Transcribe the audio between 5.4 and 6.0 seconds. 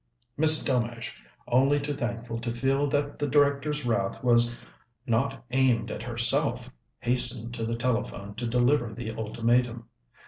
aimed